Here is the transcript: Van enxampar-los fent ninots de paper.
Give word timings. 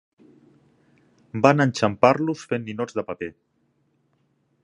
Van 1.47 1.65
enxampar-los 1.65 2.43
fent 2.53 2.67
ninots 2.71 2.99
de 3.01 3.07
paper. 3.11 3.31